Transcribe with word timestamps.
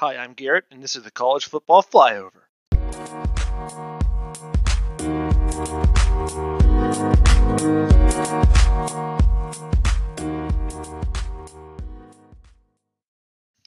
Hi, 0.00 0.16
I'm 0.16 0.34
Garrett, 0.34 0.66
and 0.70 0.80
this 0.80 0.94
is 0.94 1.02
the 1.02 1.10
College 1.10 1.46
Football 1.46 1.82
Flyover. 1.82 2.30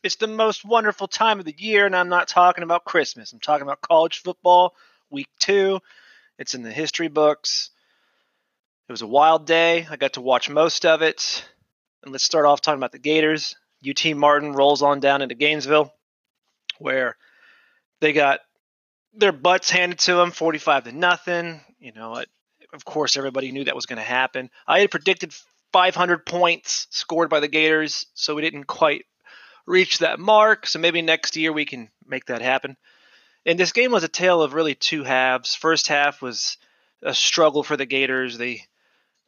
It's 0.01 0.15
the 0.15 0.27
most 0.27 0.63
wonderful 0.63 1.09
time 1.09 1.39
of 1.39 1.43
the 1.43 1.53
year, 1.57 1.85
and 1.85 1.93
I'm 1.93 2.07
not 2.07 2.29
talking 2.29 2.63
about 2.63 2.85
Christmas. 2.85 3.33
I'm 3.33 3.41
talking 3.41 3.63
about 3.63 3.81
college 3.81 4.21
football, 4.21 4.73
week 5.09 5.27
two. 5.37 5.81
It's 6.39 6.55
in 6.55 6.63
the 6.63 6.71
history 6.71 7.09
books. 7.09 7.71
It 8.87 8.93
was 8.93 9.01
a 9.01 9.07
wild 9.07 9.45
day. 9.45 9.85
I 9.89 9.97
got 9.97 10.13
to 10.13 10.21
watch 10.21 10.49
most 10.49 10.85
of 10.85 11.01
it. 11.01 11.45
And 12.03 12.13
let's 12.13 12.23
start 12.23 12.45
off 12.45 12.61
talking 12.61 12.79
about 12.79 12.93
the 12.93 12.99
Gators. 12.99 13.57
UT 13.85 14.15
Martin 14.15 14.53
rolls 14.53 14.81
on 14.81 15.01
down 15.01 15.21
into 15.21 15.35
Gainesville, 15.35 15.93
where 16.81 17.15
they 17.99 18.13
got 18.13 18.39
their 19.13 19.31
butts 19.31 19.69
handed 19.69 19.99
to 19.99 20.15
them, 20.15 20.31
45 20.31 20.85
to 20.85 20.91
nothing. 20.91 21.61
You 21.79 21.91
know, 21.93 22.23
of 22.73 22.85
course, 22.85 23.17
everybody 23.17 23.51
knew 23.51 23.65
that 23.65 23.75
was 23.75 23.85
going 23.85 23.97
to 23.97 24.03
happen. 24.03 24.49
I 24.67 24.79
had 24.79 24.91
predicted 24.91 25.33
500 25.73 26.25
points 26.25 26.87
scored 26.89 27.29
by 27.29 27.39
the 27.39 27.47
Gators, 27.47 28.05
so 28.13 28.35
we 28.35 28.41
didn't 28.41 28.65
quite 28.65 29.05
reach 29.65 29.99
that 29.99 30.19
mark. 30.19 30.67
So 30.67 30.79
maybe 30.79 31.01
next 31.01 31.35
year 31.35 31.53
we 31.53 31.65
can 31.65 31.89
make 32.05 32.25
that 32.25 32.41
happen. 32.41 32.77
And 33.45 33.59
this 33.59 33.71
game 33.71 33.91
was 33.91 34.03
a 34.03 34.09
tale 34.09 34.41
of 34.41 34.53
really 34.53 34.75
two 34.75 35.03
halves. 35.03 35.55
First 35.55 35.87
half 35.87 36.21
was 36.21 36.57
a 37.01 37.13
struggle 37.13 37.63
for 37.63 37.75
the 37.75 37.85
Gators. 37.85 38.37
They 38.37 38.63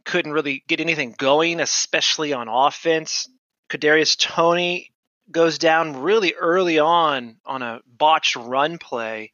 couldn't 0.05 0.33
really 0.33 0.63
get 0.67 0.79
anything 0.79 1.15
going, 1.17 1.59
especially 1.59 2.33
on 2.33 2.47
offense. 2.47 3.27
Kadarius 3.69 4.17
Toney 4.17 4.92
goes 5.33 5.57
down 5.57 6.01
really 6.01 6.33
early 6.33 6.79
on 6.79 7.35
on 7.45 7.61
a 7.61 7.81
botched 7.85 8.35
run 8.35 8.77
play, 8.77 9.31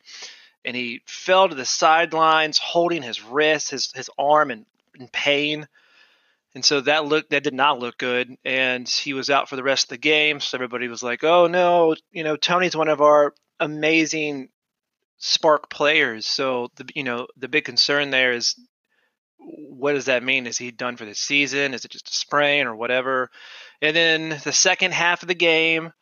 and 0.65 0.75
he 0.75 1.01
fell 1.05 1.49
to 1.49 1.55
the 1.55 1.65
sidelines, 1.65 2.57
holding 2.57 3.03
his 3.03 3.23
wrist, 3.23 3.71
his 3.71 3.91
his 3.93 4.09
arm 4.17 4.49
in, 4.49 4.65
in 4.99 5.07
pain. 5.07 5.67
And 6.55 6.65
so 6.65 6.81
that 6.81 7.05
looked 7.05 7.29
that 7.29 7.43
did 7.43 7.53
not 7.53 7.79
look 7.79 7.97
good, 7.97 8.35
and 8.43 8.89
he 8.89 9.13
was 9.13 9.29
out 9.29 9.49
for 9.49 9.55
the 9.55 9.63
rest 9.63 9.85
of 9.85 9.89
the 9.89 9.97
game. 9.97 10.39
So 10.39 10.57
everybody 10.57 10.87
was 10.87 11.03
like, 11.03 11.23
"Oh 11.23 11.45
no, 11.47 11.95
you 12.11 12.23
know, 12.23 12.35
Toney's 12.35 12.75
one 12.75 12.87
of 12.87 13.01
our 13.01 13.35
amazing 13.59 14.49
spark 15.19 15.69
players." 15.69 16.25
So 16.25 16.71
the 16.75 16.89
you 16.95 17.03
know 17.03 17.27
the 17.37 17.47
big 17.47 17.65
concern 17.65 18.09
there 18.09 18.33
is 18.33 18.55
what 19.39 19.93
does 19.93 20.05
that 20.05 20.23
mean? 20.23 20.47
Is 20.47 20.57
he 20.57 20.71
done 20.71 20.97
for 20.97 21.05
the 21.05 21.15
season? 21.15 21.73
Is 21.73 21.85
it 21.85 21.91
just 21.91 22.09
a 22.09 22.13
sprain 22.13 22.67
or 22.67 22.75
whatever? 22.75 23.29
And 23.81 23.95
then 23.95 24.41
the 24.43 24.53
second 24.53 24.93
half 24.93 25.21
of 25.21 25.27
the 25.27 25.35
game, 25.35 25.93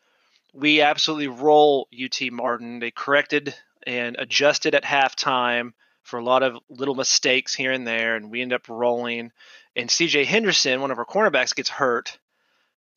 we 0.54 0.82
absolutely 0.82 1.28
roll 1.28 1.88
UT 1.94 2.20
Martin. 2.32 2.80
They 2.80 2.92
corrected 2.92 3.54
and 3.86 4.16
adjusted 4.18 4.74
at 4.74 4.84
halftime 4.84 5.74
for 6.04 6.18
a 6.18 6.24
lot 6.24 6.42
of 6.42 6.58
little 6.70 6.96
mistakes 6.96 7.54
here 7.54 7.72
and 7.72 7.86
there, 7.86 8.16
and 8.16 8.32
we 8.32 8.42
end 8.42 8.54
up 8.54 8.70
rolling. 8.70 9.32
And 9.76 9.90
CJ 9.90 10.26
Henderson, 10.26 10.82
one 10.82 10.90
of 10.90 10.98
our 10.98 11.06
cornerbacks, 11.06 11.56
gets 11.56 11.70
hurt, 11.70 12.18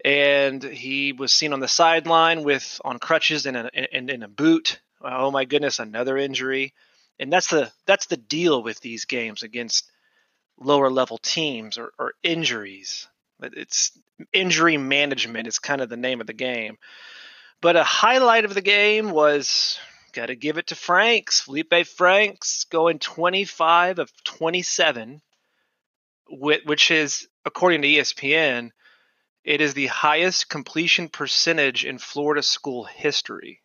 and 0.04 0.62
he 0.62 1.12
was 1.12 1.32
seen 1.32 1.52
on 1.52 1.60
the 1.60 1.68
sideline 1.68 2.42
with 2.42 2.80
on 2.84 2.98
crutches 2.98 3.44
and 3.46 3.56
in, 3.74 4.08
in 4.08 4.22
a 4.22 4.28
boot. 4.28 4.80
Oh 5.02 5.30
my 5.30 5.44
goodness, 5.44 5.78
another 5.78 6.16
injury. 6.16 6.72
And 7.18 7.30
that's 7.30 7.48
the 7.48 7.70
that's 7.84 8.06
the 8.06 8.16
deal 8.16 8.62
with 8.62 8.80
these 8.80 9.04
games 9.04 9.42
against 9.42 9.90
lower 10.58 10.90
level 10.90 11.18
teams 11.18 11.76
or, 11.76 11.92
or 11.98 12.14
injuries. 12.22 13.08
It's 13.42 13.92
injury 14.32 14.76
management 14.76 15.46
is 15.46 15.58
kind 15.58 15.80
of 15.80 15.88
the 15.88 15.96
name 15.96 16.20
of 16.20 16.26
the 16.26 16.32
game. 16.32 16.78
But 17.60 17.76
a 17.76 17.84
highlight 17.84 18.44
of 18.44 18.54
the 18.54 18.62
game 18.62 19.10
was 19.10 19.78
got 20.12 20.26
to 20.26 20.36
give 20.36 20.58
it 20.58 20.68
to 20.68 20.74
Franks. 20.74 21.40
Felipe 21.40 21.86
Franks 21.86 22.64
going 22.64 22.98
25 22.98 23.98
of 23.98 24.10
27, 24.24 25.20
which 26.28 26.90
is, 26.90 27.28
according 27.44 27.82
to 27.82 27.88
ESPN, 27.88 28.70
it 29.44 29.60
is 29.60 29.74
the 29.74 29.86
highest 29.86 30.48
completion 30.48 31.08
percentage 31.08 31.84
in 31.84 31.98
Florida 31.98 32.42
school 32.42 32.84
history, 32.84 33.62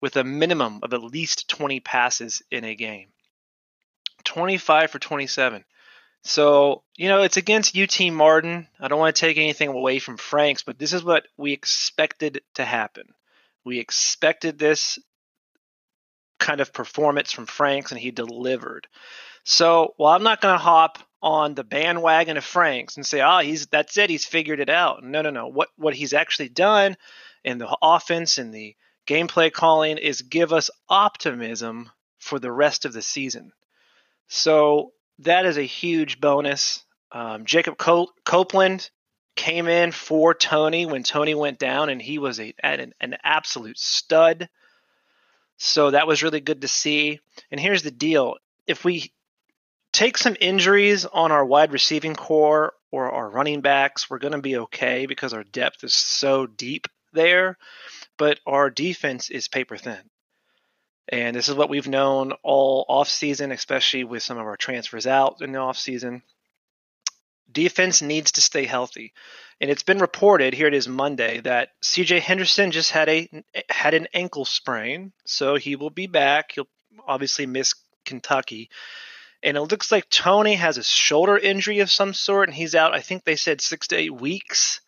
with 0.00 0.16
a 0.16 0.24
minimum 0.24 0.80
of 0.82 0.92
at 0.94 1.02
least 1.02 1.48
20 1.48 1.80
passes 1.80 2.42
in 2.50 2.64
a 2.64 2.74
game. 2.74 3.08
25 4.24 4.90
for 4.90 4.98
27. 4.98 5.64
So, 6.24 6.82
you 6.96 7.08
know, 7.08 7.22
it's 7.22 7.36
against 7.36 7.76
UT 7.76 8.00
Martin. 8.10 8.66
I 8.80 8.88
don't 8.88 8.98
want 8.98 9.14
to 9.14 9.20
take 9.20 9.36
anything 9.36 9.68
away 9.68 9.98
from 9.98 10.16
Franks, 10.16 10.62
but 10.62 10.78
this 10.78 10.94
is 10.94 11.04
what 11.04 11.26
we 11.36 11.52
expected 11.52 12.40
to 12.54 12.64
happen. 12.64 13.14
We 13.62 13.78
expected 13.78 14.58
this 14.58 14.98
kind 16.38 16.60
of 16.60 16.72
performance 16.72 17.30
from 17.30 17.44
Franks, 17.44 17.92
and 17.92 18.00
he 18.00 18.10
delivered. 18.10 18.88
So, 19.44 19.92
while 19.98 20.16
I'm 20.16 20.22
not 20.22 20.40
going 20.40 20.54
to 20.54 20.62
hop 20.62 20.98
on 21.22 21.54
the 21.54 21.64
bandwagon 21.64 22.38
of 22.38 22.44
Franks 22.44 22.96
and 22.96 23.04
say, 23.04 23.20
"Ah, 23.20 23.38
oh, 23.38 23.42
he's 23.42 23.66
that's 23.66 23.96
it, 23.98 24.08
he's 24.08 24.24
figured 24.24 24.60
it 24.60 24.70
out." 24.70 25.04
No, 25.04 25.20
no, 25.20 25.30
no. 25.30 25.48
What 25.48 25.68
what 25.76 25.94
he's 25.94 26.14
actually 26.14 26.48
done 26.48 26.96
in 27.44 27.58
the 27.58 27.76
offense 27.82 28.38
and 28.38 28.52
the 28.52 28.74
gameplay 29.06 29.52
calling 29.52 29.98
is 29.98 30.22
give 30.22 30.54
us 30.54 30.70
optimism 30.88 31.90
for 32.18 32.38
the 32.38 32.52
rest 32.52 32.86
of 32.86 32.94
the 32.94 33.02
season. 33.02 33.52
So 34.28 34.92
that 35.20 35.46
is 35.46 35.56
a 35.56 35.62
huge 35.62 36.20
bonus. 36.20 36.84
Um, 37.12 37.44
Jacob 37.44 37.76
Copeland 37.78 38.90
came 39.36 39.68
in 39.68 39.92
for 39.92 40.34
Toney 40.34 40.86
when 40.86 41.02
Toney 41.02 41.34
went 41.34 41.58
down, 41.58 41.88
and 41.88 42.00
he 42.00 42.18
was 42.18 42.40
a, 42.40 42.54
an, 42.60 42.92
an 43.00 43.16
absolute 43.22 43.78
stud. 43.78 44.48
So 45.56 45.92
that 45.92 46.06
was 46.06 46.22
really 46.22 46.40
good 46.40 46.62
to 46.62 46.68
see. 46.68 47.20
And 47.50 47.60
here's 47.60 47.82
the 47.82 47.90
deal 47.90 48.36
if 48.66 48.84
we 48.84 49.12
take 49.92 50.18
some 50.18 50.36
injuries 50.40 51.04
on 51.04 51.30
our 51.30 51.44
wide 51.44 51.72
receiving 51.72 52.14
core 52.16 52.74
or 52.90 53.10
our 53.12 53.28
running 53.30 53.60
backs, 53.60 54.10
we're 54.10 54.18
going 54.18 54.32
to 54.32 54.40
be 54.40 54.56
okay 54.56 55.06
because 55.06 55.32
our 55.32 55.44
depth 55.44 55.84
is 55.84 55.94
so 55.94 56.46
deep 56.46 56.88
there. 57.12 57.56
But 58.18 58.40
our 58.46 58.70
defense 58.70 59.30
is 59.30 59.48
paper 59.48 59.76
thin. 59.76 60.02
And 61.08 61.36
this 61.36 61.48
is 61.48 61.54
what 61.54 61.68
we've 61.68 61.88
known 61.88 62.32
all 62.42 62.86
offseason, 62.88 63.52
especially 63.52 64.04
with 64.04 64.22
some 64.22 64.38
of 64.38 64.46
our 64.46 64.56
transfers 64.56 65.06
out 65.06 65.42
in 65.42 65.52
the 65.52 65.58
offseason. 65.58 66.22
Defense 67.50 68.02
needs 68.02 68.32
to 68.32 68.40
stay 68.40 68.64
healthy. 68.64 69.12
And 69.60 69.70
it's 69.70 69.82
been 69.82 69.98
reported, 69.98 70.54
here 70.54 70.66
it 70.66 70.74
is 70.74 70.88
Monday, 70.88 71.40
that 71.40 71.70
CJ 71.82 72.20
Henderson 72.20 72.70
just 72.70 72.90
had 72.90 73.08
a 73.08 73.28
had 73.68 73.94
an 73.94 74.08
ankle 74.12 74.44
sprain, 74.44 75.12
so 75.24 75.54
he 75.54 75.76
will 75.76 75.90
be 75.90 76.06
back. 76.06 76.52
He'll 76.52 76.68
obviously 77.06 77.46
miss 77.46 77.74
Kentucky. 78.04 78.70
And 79.42 79.56
it 79.56 79.62
looks 79.62 79.92
like 79.92 80.08
Toney 80.08 80.54
has 80.54 80.78
a 80.78 80.82
shoulder 80.82 81.36
injury 81.36 81.80
of 81.80 81.90
some 81.90 82.14
sort, 82.14 82.48
and 82.48 82.56
he's 82.56 82.74
out, 82.74 82.94
I 82.94 83.00
think 83.00 83.24
they 83.24 83.36
said 83.36 83.60
six 83.60 83.88
to 83.88 83.96
eight 83.96 84.14
weeks. 84.14 84.80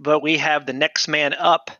But 0.00 0.22
we 0.22 0.38
have 0.38 0.66
the 0.66 0.72
next 0.72 1.08
man 1.08 1.34
up 1.34 1.70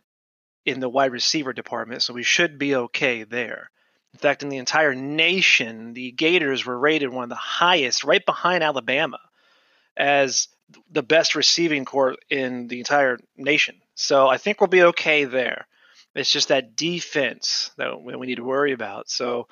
in 0.65 0.81
the 0.81 0.89
wide 0.89 1.13
receiver 1.13 1.53
department, 1.53 2.03
so 2.03 2.15
we 2.15 2.23
should 2.23 2.59
be 2.59 2.75
okay 2.75 3.25
there. 3.25 3.71
In 4.13 4.19
fact, 4.19 4.43
in 4.43 4.49
the 4.49 4.59
entire 4.59 4.95
nation, 4.95 5.95
the 5.95 6.11
Gators 6.13 6.67
were 6.67 6.79
rated 6.79 7.11
one 7.11 7.25
of 7.25 7.31
the 7.31 7.35
highest, 7.37 8.05
right 8.05 8.25
behind 8.25 8.63
Alabama, 8.63 9.19
as 9.97 10.49
the 10.91 11.03
best 11.03 11.35
receiving 11.35 11.85
corps 11.85 12.17
in 12.31 12.69
the 12.69 12.79
entire 12.79 13.19
nation. 13.37 13.77
So 13.95 14.29
I 14.29 14.39
think 14.39 14.61
we'll 14.61 14.69
be 14.69 14.83
okay 14.85 15.25
there. 15.25 15.67
It's 16.15 16.31
just 16.31 16.49
that 16.49 16.77
defense 16.77 17.71
that 17.79 18.03
we 18.03 18.27
need 18.27 18.37
to 18.37 18.45
worry 18.45 18.73
about. 18.73 19.09
So 19.09 19.49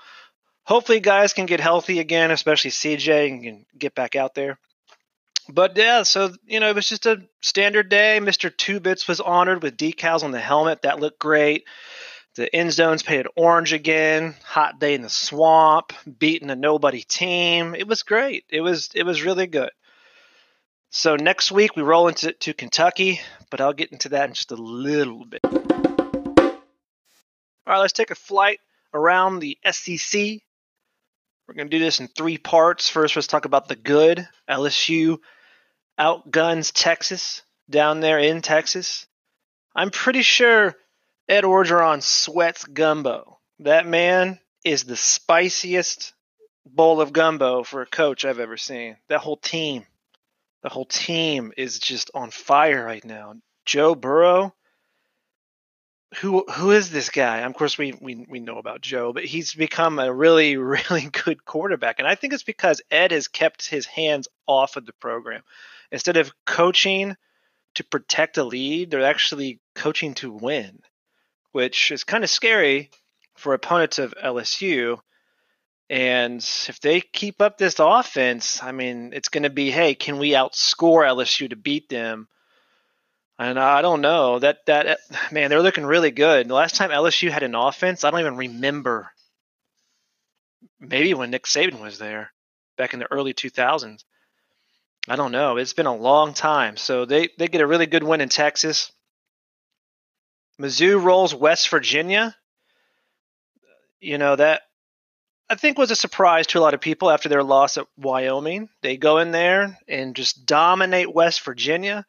hopefully, 0.64 1.00
guys 1.00 1.32
can 1.32 1.46
get 1.46 1.60
healthy 1.60 1.98
again, 1.98 2.30
especially 2.30 2.70
CJ, 2.70 3.28
and 3.28 3.42
can 3.42 3.66
get 3.78 3.94
back 3.94 4.14
out 4.14 4.34
there 4.34 4.58
but 5.52 5.76
yeah, 5.76 6.02
so 6.02 6.32
you 6.46 6.60
know, 6.60 6.70
it 6.70 6.74
was 6.74 6.88
just 6.88 7.06
a 7.06 7.22
standard 7.40 7.88
day. 7.88 8.18
Mr. 8.20 8.54
Two 8.54 8.80
Bits 8.80 9.08
was 9.08 9.20
honored 9.20 9.62
with 9.62 9.76
decals 9.76 10.22
on 10.22 10.30
the 10.30 10.40
helmet. 10.40 10.82
That 10.82 11.00
looked 11.00 11.18
great. 11.18 11.64
The 12.36 12.54
end 12.54 12.72
zones 12.72 13.02
painted 13.02 13.26
orange 13.36 13.72
again. 13.72 14.34
Hot 14.44 14.78
day 14.78 14.94
in 14.94 15.02
the 15.02 15.10
swamp, 15.10 15.92
beating 16.18 16.50
a 16.50 16.56
nobody 16.56 17.02
team. 17.02 17.74
It 17.74 17.88
was 17.88 18.02
great. 18.02 18.44
It 18.48 18.60
was 18.60 18.90
it 18.94 19.04
was 19.04 19.22
really 19.22 19.46
good. 19.46 19.70
So 20.90 21.16
next 21.16 21.52
week 21.52 21.76
we 21.76 21.82
roll 21.82 22.08
into 22.08 22.32
to 22.32 22.54
Kentucky, 22.54 23.20
but 23.50 23.60
I'll 23.60 23.72
get 23.72 23.92
into 23.92 24.10
that 24.10 24.28
in 24.28 24.34
just 24.34 24.52
a 24.52 24.56
little 24.56 25.24
bit. 25.24 25.40
All 25.44 26.60
right, 27.66 27.78
let's 27.78 27.92
take 27.92 28.10
a 28.10 28.16
flight 28.16 28.58
around 28.92 29.38
the 29.38 29.56
SEC. 29.70 30.40
We're 31.46 31.54
going 31.54 31.70
to 31.70 31.78
do 31.78 31.84
this 31.84 32.00
in 32.00 32.08
three 32.08 32.38
parts. 32.38 32.88
First, 32.88 33.16
let's 33.16 33.28
talk 33.28 33.44
about 33.44 33.68
the 33.68 33.76
good. 33.76 34.28
LSU 34.48 35.18
outguns 36.00 36.72
Texas 36.72 37.42
down 37.68 38.00
there 38.00 38.18
in 38.18 38.40
Texas. 38.40 39.06
I'm 39.76 39.90
pretty 39.90 40.22
sure 40.22 40.74
Ed 41.28 41.44
Orgeron 41.44 42.02
sweats 42.02 42.64
gumbo. 42.64 43.38
That 43.60 43.86
man 43.86 44.40
is 44.64 44.84
the 44.84 44.96
spiciest 44.96 46.14
bowl 46.66 47.00
of 47.00 47.12
gumbo 47.12 47.62
for 47.62 47.82
a 47.82 47.86
coach 47.86 48.24
I've 48.24 48.40
ever 48.40 48.56
seen. 48.56 48.96
That 49.08 49.20
whole 49.20 49.36
team, 49.36 49.84
the 50.62 50.70
whole 50.70 50.86
team 50.86 51.52
is 51.56 51.78
just 51.78 52.10
on 52.14 52.30
fire 52.30 52.84
right 52.84 53.04
now. 53.04 53.34
Joe 53.66 53.94
Burrow, 53.94 54.54
who 56.16 56.44
who 56.50 56.72
is 56.72 56.90
this 56.90 57.10
guy? 57.10 57.40
Of 57.40 57.54
course, 57.54 57.78
we, 57.78 57.92
we 58.00 58.26
we 58.28 58.40
know 58.40 58.58
about 58.58 58.80
Joe, 58.80 59.12
but 59.12 59.24
he's 59.24 59.54
become 59.54 59.98
a 59.98 60.12
really 60.12 60.56
really 60.56 61.08
good 61.12 61.44
quarterback, 61.44 61.98
and 61.98 62.08
I 62.08 62.14
think 62.14 62.32
it's 62.32 62.42
because 62.42 62.82
Ed 62.90 63.12
has 63.12 63.28
kept 63.28 63.68
his 63.68 63.86
hands 63.86 64.26
off 64.46 64.76
of 64.76 64.86
the 64.86 64.92
program. 64.94 65.42
Instead 65.92 66.16
of 66.16 66.32
coaching 66.46 67.16
to 67.74 67.84
protect 67.84 68.38
a 68.38 68.44
lead, 68.44 68.90
they're 68.90 69.04
actually 69.04 69.60
coaching 69.74 70.14
to 70.14 70.32
win, 70.32 70.80
which 71.52 71.90
is 71.90 72.04
kind 72.04 72.24
of 72.24 72.30
scary 72.30 72.90
for 73.36 73.54
opponents 73.54 73.98
of 73.98 74.14
LSU. 74.22 74.98
And 75.88 76.38
if 76.68 76.80
they 76.80 77.00
keep 77.00 77.42
up 77.42 77.58
this 77.58 77.76
offense, 77.78 78.62
I 78.62 78.72
mean, 78.72 79.12
it's 79.12 79.28
going 79.28 79.42
to 79.42 79.50
be, 79.50 79.70
hey, 79.70 79.94
can 79.94 80.18
we 80.18 80.30
outscore 80.30 81.04
LSU 81.04 81.50
to 81.50 81.56
beat 81.56 81.88
them? 81.88 82.28
And 83.38 83.58
I 83.58 83.80
don't 83.80 84.02
know 84.02 84.38
that 84.38 84.66
that 84.66 85.00
man, 85.32 85.48
they're 85.48 85.62
looking 85.62 85.86
really 85.86 86.10
good. 86.10 86.46
The 86.46 86.54
last 86.54 86.76
time 86.76 86.90
LSU 86.90 87.30
had 87.30 87.42
an 87.42 87.54
offense, 87.54 88.04
I 88.04 88.10
don't 88.10 88.20
even 88.20 88.36
remember. 88.36 89.10
Maybe 90.78 91.14
when 91.14 91.30
Nick 91.30 91.44
Saban 91.44 91.80
was 91.80 91.98
there, 91.98 92.32
back 92.76 92.92
in 92.92 93.00
the 93.00 93.10
early 93.10 93.32
2000s. 93.32 94.04
I 95.10 95.16
don't 95.16 95.32
know. 95.32 95.56
It's 95.56 95.72
been 95.72 95.86
a 95.86 95.94
long 95.94 96.34
time. 96.34 96.76
So 96.76 97.04
they 97.04 97.28
they 97.38 97.48
get 97.48 97.60
a 97.60 97.66
really 97.66 97.86
good 97.86 98.04
win 98.04 98.20
in 98.20 98.28
Texas. 98.28 98.92
Mizzou 100.60 101.02
rolls 101.02 101.34
West 101.34 101.68
Virginia. 101.68 102.36
You 104.00 104.18
know 104.18 104.36
that 104.36 104.62
I 105.48 105.56
think 105.56 105.78
was 105.78 105.90
a 105.90 105.96
surprise 105.96 106.46
to 106.48 106.58
a 106.58 106.60
lot 106.60 106.74
of 106.74 106.80
people 106.80 107.10
after 107.10 107.28
their 107.28 107.42
loss 107.42 107.76
at 107.76 107.86
Wyoming. 107.96 108.68
They 108.82 108.96
go 108.96 109.18
in 109.18 109.32
there 109.32 109.78
and 109.88 110.14
just 110.14 110.46
dominate 110.46 111.12
West 111.12 111.44
Virginia 111.44 112.06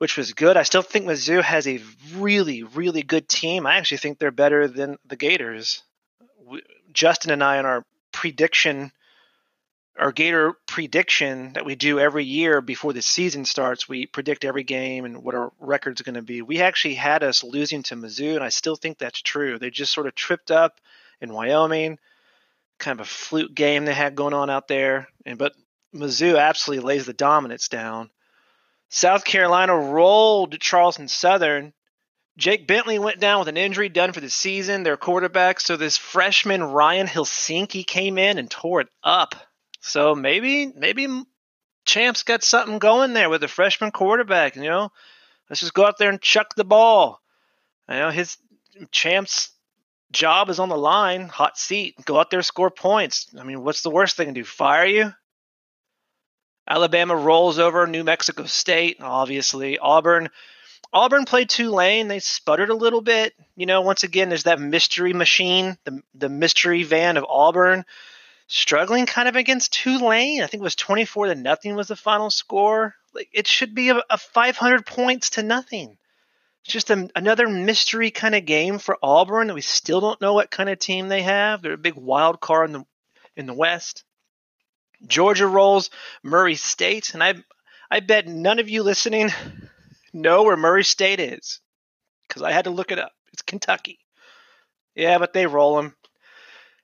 which 0.00 0.16
was 0.16 0.32
good. 0.32 0.56
I 0.56 0.62
still 0.62 0.80
think 0.80 1.04
Mizzou 1.04 1.42
has 1.42 1.68
a 1.68 1.78
really, 2.14 2.62
really 2.62 3.02
good 3.02 3.28
team. 3.28 3.66
I 3.66 3.76
actually 3.76 3.98
think 3.98 4.18
they're 4.18 4.30
better 4.30 4.66
than 4.66 4.96
the 5.04 5.14
Gators. 5.14 5.82
Justin 6.90 7.32
and 7.32 7.44
I, 7.44 7.58
on 7.58 7.66
our 7.66 7.84
prediction, 8.10 8.92
our 9.98 10.12
Gator 10.12 10.54
prediction 10.66 11.52
that 11.54 11.64
we 11.64 11.74
do 11.74 11.98
every 11.98 12.24
year 12.24 12.60
before 12.60 12.92
the 12.92 13.02
season 13.02 13.44
starts, 13.44 13.88
we 13.88 14.06
predict 14.06 14.44
every 14.44 14.64
game 14.64 15.04
and 15.04 15.22
what 15.22 15.34
our 15.34 15.52
record's 15.60 16.02
going 16.02 16.14
to 16.14 16.22
be. 16.22 16.42
We 16.42 16.60
actually 16.60 16.94
had 16.94 17.22
us 17.22 17.44
losing 17.44 17.82
to 17.84 17.96
Mizzou, 17.96 18.34
and 18.34 18.44
I 18.44 18.48
still 18.48 18.76
think 18.76 18.98
that's 18.98 19.20
true. 19.20 19.58
They 19.58 19.70
just 19.70 19.92
sort 19.92 20.06
of 20.06 20.14
tripped 20.14 20.50
up 20.50 20.80
in 21.20 21.32
Wyoming, 21.32 21.98
kind 22.78 22.98
of 22.98 23.06
a 23.06 23.08
flute 23.08 23.54
game 23.54 23.84
they 23.84 23.94
had 23.94 24.14
going 24.14 24.34
on 24.34 24.48
out 24.48 24.68
there. 24.68 25.08
And 25.26 25.38
but 25.38 25.54
Mizzou 25.94 26.38
absolutely 26.40 26.86
lays 26.86 27.06
the 27.06 27.12
dominance 27.12 27.68
down. 27.68 28.10
South 28.88 29.24
Carolina 29.24 29.76
rolled 29.76 30.58
Charleston 30.60 31.08
Southern. 31.08 31.72
Jake 32.38 32.66
Bentley 32.66 32.98
went 32.98 33.20
down 33.20 33.40
with 33.40 33.48
an 33.48 33.56
injury 33.56 33.88
done 33.88 34.12
for 34.12 34.20
the 34.20 34.30
season, 34.30 34.82
their 34.82 34.96
quarterback. 34.96 35.60
So 35.60 35.76
this 35.76 35.96
freshman 35.96 36.62
Ryan 36.62 37.06
Hilinski 37.06 37.86
came 37.86 38.18
in 38.18 38.38
and 38.38 38.50
tore 38.50 38.80
it 38.80 38.88
up. 39.04 39.34
So 39.80 40.14
maybe 40.14 40.66
maybe 40.66 41.24
Champ's 41.84 42.22
got 42.22 42.42
something 42.42 42.78
going 42.78 43.12
there 43.12 43.30
with 43.30 43.42
a 43.42 43.48
freshman 43.48 43.90
quarterback. 43.90 44.56
You 44.56 44.62
know, 44.62 44.92
let's 45.48 45.60
just 45.60 45.74
go 45.74 45.86
out 45.86 45.98
there 45.98 46.10
and 46.10 46.20
chuck 46.20 46.54
the 46.54 46.64
ball. 46.64 47.20
You 47.88 47.96
know, 47.96 48.10
his 48.10 48.36
Champ's 48.92 49.50
job 50.12 50.50
is 50.50 50.58
on 50.58 50.68
the 50.68 50.76
line, 50.76 51.28
hot 51.28 51.58
seat. 51.58 51.96
Go 52.04 52.18
out 52.18 52.30
there, 52.30 52.42
score 52.42 52.70
points. 52.70 53.26
I 53.38 53.44
mean, 53.44 53.62
what's 53.62 53.82
the 53.82 53.90
worst 53.90 54.16
they 54.16 54.24
can 54.24 54.34
do? 54.34 54.44
Fire 54.44 54.86
you? 54.86 55.14
Alabama 56.68 57.16
rolls 57.16 57.58
over 57.58 57.86
New 57.86 58.04
Mexico 58.04 58.44
State, 58.44 58.98
obviously. 59.00 59.78
Auburn 59.78 60.28
Auburn 60.92 61.24
played 61.24 61.48
Tulane. 61.48 62.08
They 62.08 62.18
sputtered 62.18 62.70
a 62.70 62.74
little 62.74 63.00
bit. 63.00 63.34
You 63.56 63.66
know, 63.66 63.80
once 63.80 64.02
again, 64.02 64.28
there's 64.28 64.44
that 64.44 64.60
mystery 64.60 65.12
machine, 65.12 65.78
the, 65.84 66.00
the 66.14 66.28
mystery 66.28 66.82
van 66.82 67.16
of 67.16 67.24
Auburn, 67.24 67.84
struggling 68.50 69.06
kind 69.06 69.28
of 69.28 69.36
against 69.36 69.72
Tulane. 69.72 70.42
I 70.42 70.46
think 70.46 70.60
it 70.60 70.64
was 70.64 70.74
24 70.74 71.26
to 71.26 71.34
nothing 71.36 71.76
was 71.76 71.88
the 71.88 71.96
final 71.96 72.30
score. 72.30 72.96
Like 73.14 73.28
it 73.32 73.46
should 73.46 73.74
be 73.74 73.90
a, 73.90 74.02
a 74.10 74.18
500 74.18 74.84
points 74.84 75.30
to 75.30 75.42
nothing. 75.42 75.96
It's 76.64 76.72
just 76.72 76.90
a, 76.90 77.08
another 77.14 77.48
mystery 77.48 78.10
kind 78.10 78.34
of 78.34 78.44
game 78.44 78.78
for 78.78 78.98
Auburn. 79.02 79.46
that 79.46 79.54
We 79.54 79.60
still 79.60 80.00
don't 80.00 80.20
know 80.20 80.34
what 80.34 80.50
kind 80.50 80.68
of 80.68 80.78
team 80.78 81.08
they 81.08 81.22
have. 81.22 81.62
They're 81.62 81.72
a 81.72 81.78
big 81.78 81.94
wild 81.94 82.40
card 82.40 82.70
in 82.70 82.72
the 82.72 82.84
in 83.36 83.46
the 83.46 83.54
West. 83.54 84.04
Georgia 85.06 85.46
rolls 85.46 85.88
Murray 86.22 86.56
State, 86.56 87.14
and 87.14 87.22
I 87.22 87.34
I 87.88 88.00
bet 88.00 88.26
none 88.26 88.58
of 88.58 88.68
you 88.68 88.82
listening 88.82 89.30
know 90.12 90.42
where 90.42 90.56
Murray 90.56 90.84
State 90.84 91.20
is 91.20 91.60
because 92.26 92.42
I 92.42 92.50
had 92.50 92.64
to 92.64 92.70
look 92.70 92.90
it 92.90 92.98
up. 92.98 93.12
It's 93.32 93.42
Kentucky. 93.42 94.00
Yeah, 94.96 95.18
but 95.18 95.32
they 95.32 95.46
roll 95.46 95.76
them. 95.76 95.94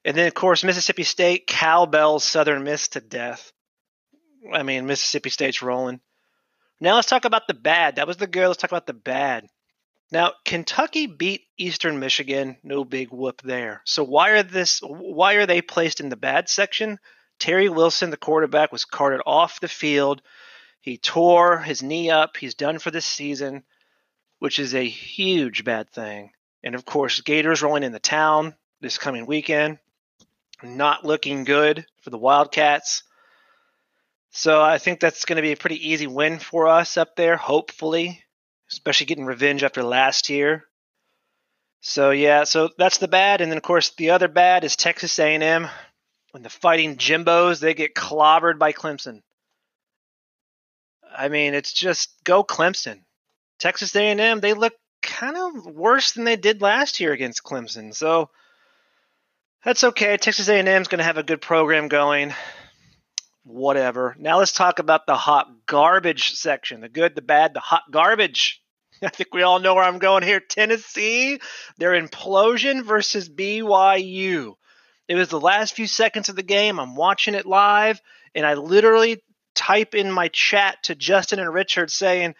And 0.06 0.16
then, 0.16 0.28
of 0.28 0.34
course, 0.34 0.62
Mississippi 0.62 1.02
State 1.02 1.48
cowbells 1.48 2.22
Southern 2.22 2.62
Miss 2.62 2.86
to 2.88 3.00
death. 3.00 3.52
I 4.52 4.62
mean, 4.62 4.86
Mississippi 4.86 5.30
State's 5.30 5.62
rolling. 5.62 6.00
Now 6.80 6.94
let's 6.94 7.08
talk 7.08 7.24
about 7.24 7.48
the 7.48 7.54
bad. 7.54 7.96
That 7.96 8.06
was 8.06 8.16
the 8.16 8.28
good. 8.28 8.46
Let's 8.46 8.62
talk 8.62 8.70
about 8.70 8.86
the 8.86 8.92
bad. 8.92 9.48
Now, 10.12 10.34
Kentucky 10.44 11.08
beat 11.08 11.42
Eastern 11.58 11.98
Michigan. 11.98 12.56
No 12.62 12.84
big 12.84 13.10
whoop 13.10 13.42
there. 13.42 13.82
So 13.84 14.04
why 14.04 14.30
are 14.30 14.44
this? 14.44 14.78
Why 14.78 15.34
are 15.34 15.46
they 15.46 15.60
placed 15.60 15.98
in 15.98 16.08
the 16.08 16.16
bad 16.16 16.48
section? 16.48 17.00
Terry 17.40 17.68
Wilson, 17.68 18.10
the 18.10 18.16
quarterback, 18.16 18.70
was 18.70 18.84
carted 18.84 19.22
off 19.26 19.58
the 19.58 19.66
field. 19.66 20.22
He 20.80 20.98
tore 20.98 21.58
his 21.58 21.82
knee 21.82 22.10
up. 22.10 22.36
He's 22.36 22.54
done 22.54 22.78
for 22.78 22.92
this 22.92 23.06
season, 23.06 23.64
which 24.38 24.60
is 24.60 24.72
a 24.72 24.88
huge 24.88 25.64
bad 25.64 25.90
thing. 25.90 26.30
And 26.62 26.76
of 26.76 26.84
course, 26.84 27.20
Gators 27.22 27.60
rolling 27.60 27.82
in 27.82 27.90
the 27.90 27.98
town 27.98 28.54
this 28.80 28.98
coming 28.98 29.26
weekend. 29.26 29.80
Not 30.62 31.04
looking 31.04 31.44
good 31.44 31.86
for 32.02 32.10
the 32.10 32.18
Wildcats. 32.18 33.02
So 34.30 34.62
I 34.62 34.78
think 34.78 35.00
that's 35.00 35.24
going 35.24 35.36
to 35.36 35.42
be 35.42 35.52
a 35.52 35.56
pretty 35.56 35.90
easy 35.90 36.06
win 36.06 36.38
for 36.38 36.68
us 36.68 36.96
up 36.96 37.16
there, 37.16 37.36
hopefully, 37.36 38.22
especially 38.70 39.06
getting 39.06 39.24
revenge 39.24 39.64
after 39.64 39.82
last 39.82 40.28
year. 40.28 40.64
So 41.80 42.10
yeah, 42.10 42.44
so 42.44 42.70
that's 42.76 42.98
the 42.98 43.08
bad, 43.08 43.40
and 43.40 43.50
then 43.50 43.58
of 43.58 43.62
course 43.62 43.90
the 43.90 44.10
other 44.10 44.28
bad 44.28 44.64
is 44.64 44.76
Texas 44.76 45.18
A&M 45.18 45.68
when 46.32 46.42
the 46.42 46.50
fighting 46.50 46.96
Jimbos 46.96 47.60
they 47.60 47.74
get 47.74 47.94
clobbered 47.94 48.58
by 48.58 48.72
Clemson. 48.72 49.22
I 51.16 51.28
mean, 51.28 51.54
it's 51.54 51.72
just 51.72 52.10
go 52.24 52.42
Clemson. 52.42 53.02
Texas 53.58 53.94
A&M 53.94 54.40
they 54.40 54.52
look 54.52 54.74
kind 55.00 55.36
of 55.36 55.74
worse 55.74 56.12
than 56.12 56.24
they 56.24 56.36
did 56.36 56.60
last 56.60 56.98
year 56.98 57.12
against 57.12 57.44
Clemson. 57.44 57.94
So 57.94 58.30
that's 59.66 59.82
okay. 59.82 60.16
Texas 60.16 60.48
A&M 60.48 60.80
is 60.80 60.86
going 60.86 61.00
to 61.00 61.04
have 61.04 61.18
a 61.18 61.24
good 61.24 61.40
program 61.40 61.88
going. 61.88 62.32
Whatever. 63.42 64.14
Now 64.16 64.38
let's 64.38 64.52
talk 64.52 64.78
about 64.78 65.06
the 65.06 65.16
hot 65.16 65.48
garbage 65.66 66.34
section. 66.34 66.80
The 66.80 66.88
good, 66.88 67.16
the 67.16 67.22
bad, 67.22 67.52
the 67.52 67.58
hot 67.58 67.82
garbage. 67.90 68.62
I 69.02 69.08
think 69.08 69.34
we 69.34 69.42
all 69.42 69.58
know 69.58 69.74
where 69.74 69.82
I'm 69.82 69.98
going 69.98 70.22
here. 70.22 70.38
Tennessee, 70.38 71.40
their 71.78 72.00
implosion 72.00 72.84
versus 72.84 73.28
BYU. 73.28 74.54
It 75.08 75.16
was 75.16 75.30
the 75.30 75.40
last 75.40 75.74
few 75.74 75.88
seconds 75.88 76.28
of 76.28 76.36
the 76.36 76.44
game. 76.44 76.78
I'm 76.78 76.94
watching 76.94 77.34
it 77.34 77.44
live, 77.44 78.00
and 78.36 78.46
I 78.46 78.54
literally 78.54 79.20
type 79.56 79.96
in 79.96 80.12
my 80.12 80.28
chat 80.28 80.84
to 80.84 80.94
Justin 80.94 81.40
and 81.40 81.52
Richard 81.52 81.90
saying, 81.90 82.36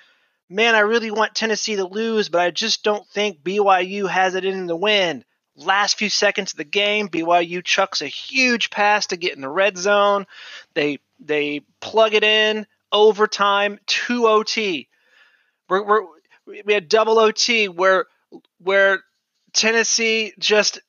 Man, 0.49 0.77
I 0.77 0.81
really 0.81 1.11
want 1.11 1.35
Tennessee 1.35 1.75
to 1.75 1.87
lose, 1.89 2.29
but 2.29 2.41
I 2.41 2.53
just 2.53 2.85
don't 2.85 3.05
think 3.09 3.43
BYU 3.43 4.09
has 4.09 4.37
it 4.37 4.45
in 4.45 4.67
the 4.67 4.77
win. 4.77 5.25
Last 5.57 5.99
few 5.99 6.11
seconds 6.11 6.53
of 6.53 6.59
the 6.59 6.65
game, 6.65 7.09
BYU 7.09 7.65
chucks 7.65 8.03
a 8.03 8.07
huge 8.07 8.71
pass 8.71 9.07
to 9.09 9.17
get 9.17 9.35
in 9.35 9.41
the 9.41 9.49
red 9.49 9.79
zone. 9.79 10.27
They 10.75 10.99
they 11.19 11.63
plug 11.81 12.15
it 12.15 12.25
in 12.25 12.67
overtime, 12.93 13.79
two 13.87 14.27
OT. 14.27 14.89
We're, 15.69 15.83
we're, 15.83 16.03
we 16.65 16.73
had 16.73 16.89
double 16.89 17.19
OT 17.19 17.69
where 17.69 18.07
where 18.59 19.03
Tennessee 19.53 20.35
just 20.39 20.81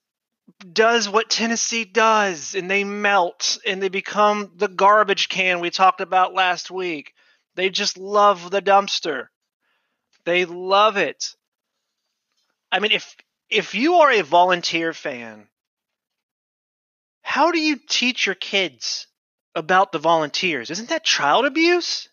does 0.73 1.09
what 1.09 1.29
Tennessee 1.29 1.85
does, 1.85 2.55
and 2.55 2.69
they 2.69 2.83
melt 2.83 3.57
and 3.65 3.81
they 3.81 3.89
become 3.89 4.51
the 4.55 4.67
garbage 4.67 5.29
can 5.29 5.59
we 5.59 5.69
talked 5.69 6.01
about 6.01 6.33
last 6.33 6.71
week. 6.71 7.13
They 7.55 7.69
just 7.69 7.97
love 7.97 8.51
the 8.51 8.61
dumpster. 8.61 9.27
They 10.25 10.45
love 10.45 10.97
it. 10.97 11.35
I 12.71 12.79
mean, 12.79 12.91
if 12.91 13.15
if 13.49 13.75
you 13.75 13.95
are 13.95 14.11
a 14.11 14.21
volunteer 14.21 14.93
fan, 14.93 15.47
how 17.21 17.51
do 17.51 17.59
you 17.59 17.77
teach 17.77 18.25
your 18.25 18.35
kids 18.35 19.07
about 19.55 19.91
the 19.91 19.99
volunteers? 19.99 20.69
Isn't 20.69 20.89
that 20.89 21.03
child 21.03 21.45
abuse? 21.45 22.09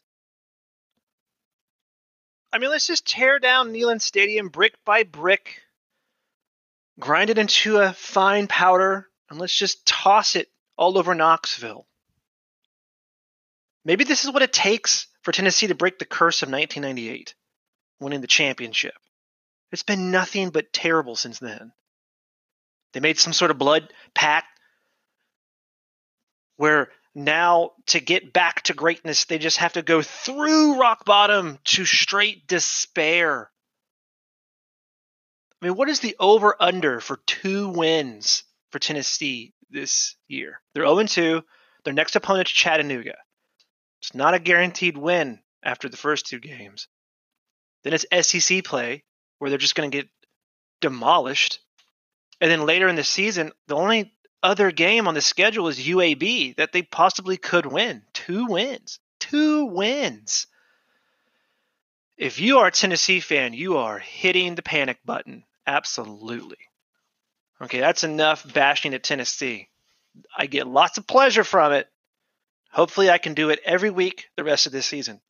I 2.52 2.58
mean, 2.58 2.70
let's 2.70 2.86
just 2.86 3.06
tear 3.06 3.38
down 3.38 3.72
Neyland 3.72 4.00
Stadium 4.00 4.48
brick 4.48 4.74
by 4.84 5.02
brick 5.02 5.60
grind 6.98 7.30
it 7.30 7.38
into 7.38 7.78
a 7.78 7.92
fine 7.92 8.46
powder, 8.46 9.08
and 9.28 9.38
let's 9.38 9.56
just 9.56 9.86
toss 9.86 10.36
it 10.36 10.50
all 10.76 10.98
over 10.98 11.14
Knoxville. 11.14 11.86
Maybe 13.84 14.04
this 14.04 14.24
is 14.24 14.30
what 14.30 14.42
it 14.42 14.52
takes 14.52 15.06
for 15.22 15.32
Tennessee 15.32 15.66
to 15.66 15.74
break 15.74 15.98
the 15.98 16.04
curse 16.04 16.42
of 16.42 16.48
1998, 16.48 17.34
winning 18.00 18.20
the 18.20 18.26
championship. 18.26 18.94
It's 19.73 19.83
been 19.83 20.11
nothing 20.11 20.50
but 20.50 20.73
terrible 20.73 21.16
since 21.16 21.38
then. 21.38 21.73
They 22.92 23.00
made 23.00 23.18
some 23.18 23.33
sort 23.33 23.50
of 23.50 23.59
blood 23.59 23.92
pact 24.14 24.47
where 26.56 26.90
now 27.14 27.73
to 27.87 28.00
get 28.00 28.33
back 28.33 28.62
to 28.62 28.75
greatness, 28.75 29.25
they 29.25 29.38
just 29.38 29.59
have 29.59 29.75
to 29.75 29.83
go 29.83 30.02
through 30.02 30.80
rock 30.80 31.04
bottom 31.04 31.59
to 31.64 31.85
straight 31.85 32.47
despair. 32.47 33.50
I 35.61 35.66
mean, 35.66 35.76
what 35.76 35.88
is 35.88 36.00
the 36.00 36.16
over 36.18 36.56
under 36.61 37.00
for 37.00 37.16
two 37.26 37.68
wins 37.68 38.44
for 38.71 38.78
Tennessee 38.78 39.54
this 39.71 40.16
year? 40.28 40.61
They're 40.75 40.87
0 40.87 41.04
2. 41.04 41.42
Their 41.85 41.94
next 41.94 42.16
opponent's 42.16 42.50
Chattanooga. 42.50 43.16
It's 44.00 44.14
not 44.14 44.35
a 44.35 44.38
guaranteed 44.38 44.97
win 44.97 45.40
after 45.62 45.88
the 45.88 45.97
first 45.97 46.26
two 46.26 46.40
games. 46.40 46.88
Then 47.83 47.94
it's 47.94 48.06
SEC 48.28 48.64
play, 48.64 49.04
where 49.38 49.50
they're 49.50 49.58
just 49.58 49.74
going 49.74 49.90
to 49.90 49.96
get 49.96 50.08
demolished. 50.80 51.60
And 52.40 52.50
then 52.50 52.66
later 52.66 52.88
in 52.88 52.96
the 52.96 53.04
season, 53.04 53.52
the 53.66 53.76
only 53.76 54.12
other 54.42 54.70
game 54.70 55.08
on 55.08 55.14
the 55.14 55.20
schedule 55.20 55.68
is 55.68 55.78
UAB 55.78 56.56
that 56.56 56.72
they 56.72 56.82
possibly 56.82 57.36
could 57.36 57.66
win. 57.66 58.02
Two 58.12 58.46
wins. 58.46 59.00
Two 59.18 59.64
wins. 59.66 60.46
If 62.16 62.38
you 62.38 62.58
are 62.58 62.68
a 62.68 62.72
Tennessee 62.72 63.20
fan, 63.20 63.54
you 63.54 63.78
are 63.78 63.98
hitting 63.98 64.54
the 64.54 64.62
panic 64.62 64.98
button. 65.04 65.44
Absolutely. 65.66 66.58
Okay, 67.60 67.80
that's 67.80 68.04
enough 68.04 68.44
bashing 68.52 68.94
at 68.94 69.02
Tennessee. 69.02 69.68
I 70.36 70.46
get 70.46 70.66
lots 70.66 70.98
of 70.98 71.06
pleasure 71.06 71.44
from 71.44 71.72
it. 71.72 71.88
Hopefully, 72.70 73.10
I 73.10 73.18
can 73.18 73.34
do 73.34 73.50
it 73.50 73.60
every 73.64 73.90
week 73.90 74.28
the 74.36 74.44
rest 74.44 74.66
of 74.66 74.72
this 74.72 74.86
season. 74.86 75.20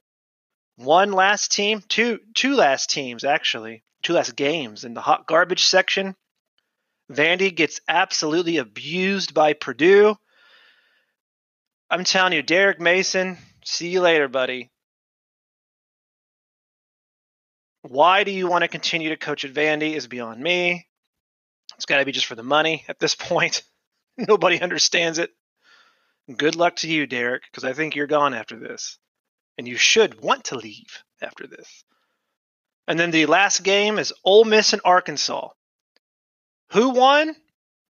One 0.76 1.12
last 1.12 1.52
team, 1.52 1.82
two 1.88 2.20
two 2.34 2.54
last 2.54 2.90
teams 2.90 3.22
actually, 3.22 3.84
two 4.04 4.12
last 4.12 4.36
games 4.36 4.84
in 4.84 4.94
the 4.94 5.00
hot 5.00 5.26
garbage 5.26 5.64
section. 5.64 6.14
Vandy 7.10 7.54
gets 7.54 7.80
absolutely 7.88 8.58
abused 8.58 9.34
by 9.34 9.52
Purdue. 9.52 10.16
I'm 11.90 12.04
telling 12.04 12.32
you, 12.32 12.42
Derek 12.42 12.80
Mason, 12.80 13.36
see 13.64 13.88
you 13.88 14.00
later, 14.00 14.28
buddy. 14.28 14.70
Why 17.82 18.24
do 18.24 18.30
you 18.30 18.48
want 18.48 18.62
to 18.62 18.68
continue 18.68 19.10
to 19.10 19.16
coach 19.16 19.44
at 19.44 19.52
Vandy 19.52 19.94
is 19.94 20.06
beyond 20.06 20.40
me. 20.42 20.86
It's 21.76 21.84
got 21.84 21.98
to 21.98 22.04
be 22.04 22.12
just 22.12 22.26
for 22.26 22.34
the 22.34 22.42
money 22.42 22.84
at 22.88 22.98
this 22.98 23.14
point. 23.18 23.62
Nobody 24.16 24.60
understands 24.60 25.18
it. 25.18 25.30
Good 26.34 26.56
luck 26.56 26.76
to 26.76 26.88
you, 26.88 27.06
Derek, 27.06 27.42
because 27.50 27.64
I 27.64 27.74
think 27.74 27.94
you're 27.94 28.06
gone 28.06 28.32
after 28.32 28.58
this. 28.58 28.98
And 29.58 29.68
you 29.68 29.76
should 29.76 30.20
want 30.20 30.44
to 30.44 30.56
leave 30.56 31.02
after 31.20 31.46
this. 31.46 31.84
And 32.86 32.98
then 32.98 33.10
the 33.10 33.26
last 33.26 33.62
game 33.62 33.98
is 33.98 34.12
Ole 34.24 34.44
Miss 34.44 34.72
and 34.72 34.82
Arkansas. 34.84 35.48
Who 36.72 36.90
won? 36.90 37.34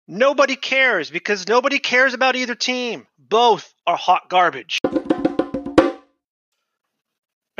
Nobody 0.08 0.56
cares 0.56 1.10
because 1.10 1.46
nobody 1.46 1.78
cares 1.78 2.14
about 2.14 2.34
either 2.34 2.56
team. 2.56 3.06
Both 3.18 3.72
are 3.86 3.96
hot 3.96 4.28
garbage. 4.28 4.78
But 4.82 6.04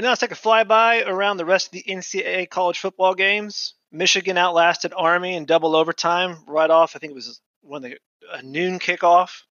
now 0.04 0.08
let's 0.08 0.20
take 0.20 0.32
a 0.32 0.34
flyby 0.34 1.06
around 1.06 1.36
the 1.36 1.44
rest 1.44 1.66
of 1.66 1.72
the 1.72 1.84
NCAA 1.86 2.48
college 2.48 2.78
football 2.78 3.14
games. 3.14 3.74
Michigan 3.92 4.38
outlasted 4.38 4.94
Army 4.96 5.36
in 5.36 5.44
double 5.44 5.76
overtime 5.76 6.38
right 6.46 6.70
off. 6.70 6.96
I 6.96 6.98
think 6.98 7.12
it 7.12 7.14
was 7.14 7.40
one 7.60 7.84
of 7.84 7.90
the 7.90 7.98
a 8.32 8.42
noon 8.42 8.78
kickoff 8.78 9.42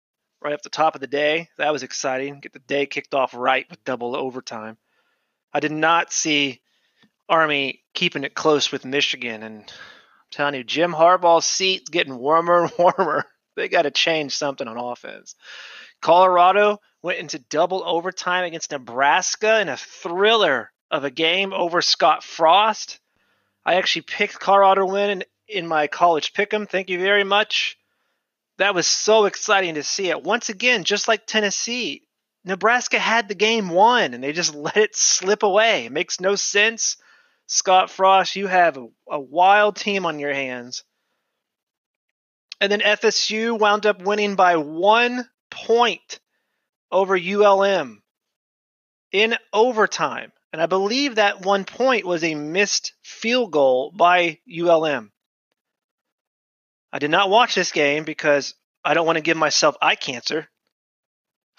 right 0.42 0.54
up 0.54 0.62
the 0.62 0.70
top 0.70 0.96
of 0.96 1.02
the 1.02 1.08
day. 1.08 1.50
That 1.58 1.72
was 1.72 1.84
exciting. 1.84 2.40
Get 2.40 2.54
the 2.54 2.60
day 2.60 2.86
kicked 2.86 3.14
off 3.14 3.34
right 3.34 3.70
with 3.70 3.84
double 3.84 4.16
overtime. 4.16 4.78
I 5.54 5.60
did 5.60 5.72
not 5.72 6.12
see 6.12 6.62
Army 7.30 7.84
keeping 7.94 8.24
it 8.24 8.34
close 8.34 8.72
with 8.72 8.86
Michigan, 8.86 9.44
and 9.44 9.60
I'm 9.60 9.66
telling 10.32 10.56
you, 10.56 10.64
Jim 10.64 10.94
Harbaugh's 10.94 11.46
seat's 11.46 11.90
getting 11.90 12.18
warmer 12.18 12.64
and 12.64 12.72
warmer. 12.80 13.26
They 13.56 13.68
got 13.68 13.84
to 13.84 13.92
change 13.92 14.36
something 14.36 14.68
on 14.68 14.78
offense. 14.78 15.36
Colorado 16.02 16.80
went 17.02 17.20
into 17.20 17.40
double 17.40 17.84
overtime 17.86 18.46
against 18.46 18.72
Nebraska 18.72 19.60
in 19.62 19.70
a 19.70 19.78
thriller 19.78 20.72
of 20.90 21.04
a 21.04 21.12
game 21.12 21.54
over 21.54 21.82
Scott 21.82 22.24
Frost. 22.24 23.00
I 23.66 23.76
actually 23.76 24.04
picked 24.04 24.40
Colorado 24.40 24.86
win 24.86 25.10
in, 25.10 25.24
in 25.48 25.68
my 25.68 25.88
college 25.88 26.34
pick'em. 26.34 26.68
Thank 26.68 26.90
you 26.90 27.00
very 27.00 27.24
much. 27.24 27.78
That 28.58 28.76
was 28.76 28.88
so 28.88 29.26
exciting 29.26 29.76
to 29.76 29.84
see 29.84 30.10
it. 30.10 30.24
Once 30.24 30.50
again, 30.50 30.84
just 30.84 31.08
like 31.08 31.26
Tennessee, 31.26 32.04
Nebraska 32.44 33.00
had 33.00 33.28
the 33.28 33.36
game 33.36 33.70
won 33.70 34.14
and 34.14 34.24
they 34.24 34.32
just 34.32 34.56
let 34.56 34.78
it 34.78 34.96
slip 34.96 35.44
away. 35.44 35.86
It 35.86 35.92
makes 35.92 36.20
no 36.20 36.36
sense. 36.36 36.98
Scott 37.52 37.90
Frost, 37.90 38.36
you 38.36 38.46
have 38.46 38.78
a, 38.78 38.88
a 39.10 39.20
wild 39.20 39.76
team 39.76 40.06
on 40.06 40.20
your 40.20 40.34
hands. 40.34 40.84
And 42.62 42.72
then 42.72 42.82
FSU 42.82 43.58
wound 43.58 43.88
up 43.88 44.04
winning 44.04 44.36
by 44.36 44.58
one 44.58 45.28
point 45.50 46.20
over 46.92 47.18
ULM 47.18 48.04
in 49.12 49.36
overtime. 49.52 50.32
And 50.54 50.62
I 50.62 50.68
believe 50.68 51.16
that 51.16 51.42
one 51.42 51.66
point 51.66 52.06
was 52.06 52.24
a 52.24 52.36
missed 52.36 52.94
field 53.02 53.52
goal 53.52 53.92
by 53.96 54.38
ULM. 54.48 55.12
I 56.94 57.00
did 57.00 57.10
not 57.10 57.32
watch 57.32 57.56
this 57.56 57.72
game 57.72 58.04
because 58.04 58.54
I 58.86 58.94
don't 58.94 59.08
want 59.08 59.18
to 59.18 59.24
give 59.24 59.38
myself 59.38 59.76
eye 59.82 59.96
cancer. 59.96 60.48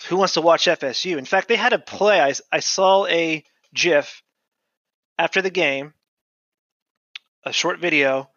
Who 0.07 0.17
wants 0.17 0.35
to 0.35 0.41
watch 0.41 0.67
FSU? 0.67 1.19
In 1.19 1.25
fact, 1.25 1.49
they 1.49 1.57
had 1.57 1.73
a 1.73 1.81
play. 1.81 2.21
I, 2.21 2.35
I 2.53 2.61
saw 2.61 3.07
a 3.07 3.45
GIF 3.75 4.23
after 5.21 5.43
the 5.43 5.51
game, 5.51 5.93
a 7.45 7.53
short 7.53 7.79
video 7.79 8.31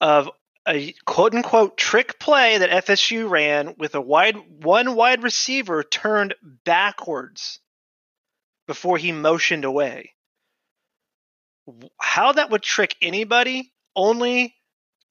of 0.00 0.28
a 0.66 0.92
quote 1.04 1.32
unquote 1.36 1.78
trick 1.78 2.18
play 2.18 2.58
that 2.58 2.84
FSU 2.84 3.30
ran 3.30 3.76
with 3.78 3.94
a 3.94 4.00
wide 4.00 4.34
one 4.64 4.96
wide 4.96 5.22
receiver 5.22 5.84
turned 5.84 6.34
backwards 6.64 7.60
before 8.66 8.98
he 8.98 9.12
motioned 9.12 9.64
away. 9.64 10.14
How 11.96 12.32
that 12.32 12.50
would 12.50 12.62
trick 12.62 12.96
anybody, 13.00 13.72
only 13.94 14.56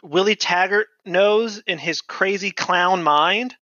Willie 0.04 0.36
Taggart 0.36 0.88
knows 1.06 1.60
in 1.60 1.78
his 1.78 2.02
crazy 2.02 2.52
clown 2.52 3.04
mind. 3.04 3.56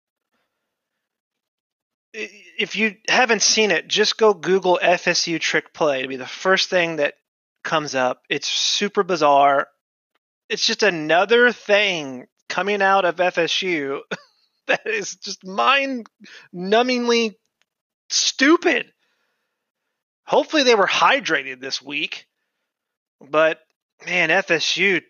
If 2.14 2.76
you 2.76 2.96
haven't 3.08 3.44
seen 3.44 3.70
it, 3.70 3.88
just 3.88 4.18
go 4.18 4.34
Google 4.34 4.80
FSU 4.82 5.40
trick 5.40 5.72
play. 5.72 6.00
It'll 6.00 6.10
be 6.10 6.16
the 6.16 6.26
first 6.26 6.72
thing 6.72 6.96
that 6.96 7.14
comes 7.64 7.96
up. 7.96 8.22
It's 8.30 8.48
super 8.48 9.04
bizarre. 9.04 9.68
It's 10.50 10.66
just 10.66 10.84
another 10.84 11.52
thing 11.52 12.28
coming 12.50 12.82
out 12.82 13.06
of 13.06 13.16
FSU 13.16 14.02
that 14.68 14.86
is 14.86 15.16
just 15.16 15.46
mind 15.46 16.08
numbingly 16.54 17.36
stupid. 18.10 18.92
Hopefully, 20.26 20.64
they 20.64 20.76
were 20.76 20.88
hydrated 20.88 21.60
this 21.60 21.82
week. 21.82 22.28
But 23.20 23.60
man, 24.06 24.30
FSU 24.30 25.02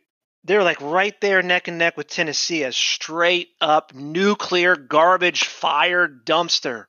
they're 0.43 0.63
like 0.63 0.81
right 0.81 1.19
there 1.21 1.41
neck 1.41 1.67
and 1.67 1.77
neck 1.77 1.95
with 1.95 2.07
Tennessee 2.07 2.63
as 2.63 2.75
straight 2.75 3.49
up 3.61 3.93
nuclear 3.93 4.75
garbage 4.75 5.45
fire 5.45 6.07
dumpster. 6.07 6.85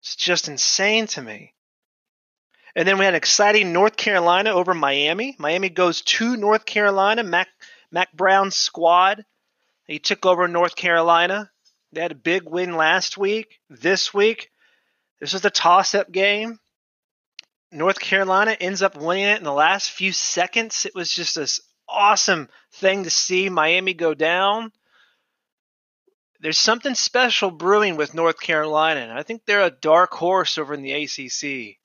It's 0.00 0.16
just 0.16 0.48
insane 0.48 1.06
to 1.08 1.22
me. 1.22 1.54
And 2.76 2.86
then 2.86 2.98
we 2.98 3.04
had 3.04 3.14
exciting 3.14 3.72
North 3.72 3.96
Carolina 3.96 4.50
over 4.50 4.74
Miami. 4.74 5.34
Miami 5.38 5.68
goes 5.68 6.02
to 6.02 6.36
North 6.36 6.64
Carolina. 6.64 7.22
Mack 7.22 7.48
Mack 7.90 8.12
Brown's 8.12 8.56
squad. 8.56 9.24
He 9.86 9.98
took 9.98 10.24
over 10.24 10.46
North 10.46 10.76
Carolina. 10.76 11.50
They 11.92 12.00
had 12.00 12.12
a 12.12 12.16
big 12.16 12.48
win 12.48 12.76
last 12.76 13.18
week. 13.18 13.58
This 13.68 14.14
week, 14.14 14.50
this 15.18 15.32
was 15.32 15.44
a 15.44 15.50
toss-up 15.50 16.12
game. 16.12 16.60
North 17.72 17.98
Carolina 17.98 18.52
ends 18.52 18.82
up 18.82 18.96
winning 18.96 19.24
it 19.24 19.38
in 19.38 19.44
the 19.44 19.52
last 19.52 19.90
few 19.90 20.12
seconds. 20.12 20.86
It 20.86 20.94
was 20.94 21.12
just 21.12 21.36
a 21.36 21.48
awesome 21.88 22.48
thing 22.74 23.04
to 23.04 23.10
see 23.10 23.48
Miami 23.48 23.94
go 23.94 24.14
down. 24.14 24.72
There's 26.40 26.58
something 26.58 26.94
special 26.94 27.50
brewing 27.50 27.96
with 27.96 28.14
North 28.14 28.40
Carolina, 28.40 29.12
I 29.14 29.22
think 29.24 29.44
they're 29.44 29.62
a 29.62 29.70
dark 29.70 30.12
horse 30.14 30.56
over 30.56 30.72
in 30.72 30.82
the 30.82 30.92
ACC. 30.92 31.79